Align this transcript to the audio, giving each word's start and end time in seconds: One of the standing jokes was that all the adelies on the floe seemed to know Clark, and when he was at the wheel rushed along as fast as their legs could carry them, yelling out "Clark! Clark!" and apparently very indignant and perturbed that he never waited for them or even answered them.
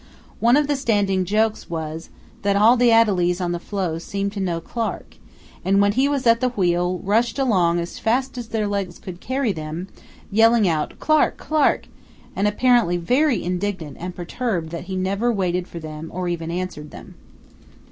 One 0.39 0.57
of 0.57 0.65
the 0.65 0.75
standing 0.75 1.25
jokes 1.25 1.69
was 1.69 2.09
that 2.41 2.55
all 2.55 2.75
the 2.75 2.89
adelies 2.89 3.39
on 3.39 3.51
the 3.51 3.59
floe 3.59 3.99
seemed 3.99 4.31
to 4.33 4.39
know 4.39 4.59
Clark, 4.59 5.17
and 5.63 5.79
when 5.79 5.91
he 5.91 6.09
was 6.09 6.25
at 6.25 6.39
the 6.41 6.49
wheel 6.49 6.97
rushed 7.03 7.37
along 7.37 7.77
as 7.79 7.99
fast 7.99 8.35
as 8.35 8.47
their 8.47 8.67
legs 8.67 8.97
could 8.97 9.19
carry 9.21 9.51
them, 9.51 9.89
yelling 10.31 10.67
out 10.67 10.97
"Clark! 10.99 11.37
Clark!" 11.37 11.87
and 12.35 12.47
apparently 12.47 12.97
very 12.97 13.43
indignant 13.43 13.95
and 13.99 14.15
perturbed 14.15 14.71
that 14.71 14.85
he 14.85 14.95
never 14.95 15.31
waited 15.31 15.67
for 15.67 15.77
them 15.77 16.09
or 16.11 16.27
even 16.27 16.49
answered 16.49 16.89
them. 16.89 17.13